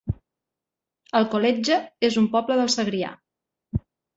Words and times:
Alcoletge 1.19 1.77
es 2.09 2.19
un 2.23 2.27
poble 2.35 2.59
del 2.63 2.73
Segrià 2.77 3.17